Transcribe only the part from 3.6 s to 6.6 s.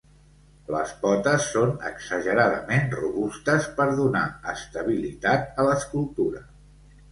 per donar estabilitat a l'escultura.